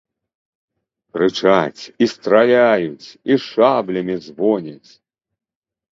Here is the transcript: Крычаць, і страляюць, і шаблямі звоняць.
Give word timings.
Крычаць, 1.17 1.83
і 2.05 2.09
страляюць, 2.15 3.07
і 3.35 3.41
шаблямі 3.49 4.15
звоняць. 4.29 4.91